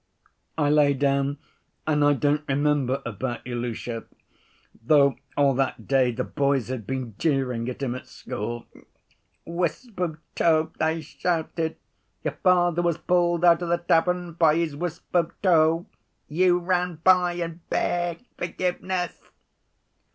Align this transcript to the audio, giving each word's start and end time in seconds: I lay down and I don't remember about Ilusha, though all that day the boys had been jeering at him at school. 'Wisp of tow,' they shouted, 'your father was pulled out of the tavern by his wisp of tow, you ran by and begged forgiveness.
I 0.57 0.71
lay 0.71 0.95
down 0.95 1.37
and 1.85 2.03
I 2.03 2.13
don't 2.13 2.41
remember 2.49 3.03
about 3.05 3.45
Ilusha, 3.45 4.05
though 4.83 5.15
all 5.37 5.53
that 5.53 5.87
day 5.87 6.09
the 6.11 6.23
boys 6.23 6.69
had 6.69 6.87
been 6.87 7.13
jeering 7.19 7.69
at 7.69 7.83
him 7.83 7.93
at 7.93 8.07
school. 8.07 8.65
'Wisp 9.45 9.99
of 9.99 10.17
tow,' 10.33 10.71
they 10.79 11.01
shouted, 11.01 11.77
'your 12.23 12.33
father 12.41 12.81
was 12.81 12.97
pulled 12.97 13.45
out 13.45 13.61
of 13.61 13.69
the 13.69 13.77
tavern 13.77 14.33
by 14.33 14.55
his 14.55 14.75
wisp 14.75 15.05
of 15.15 15.39
tow, 15.43 15.85
you 16.27 16.57
ran 16.57 16.95
by 17.03 17.33
and 17.33 17.69
begged 17.69 18.25
forgiveness. 18.39 19.21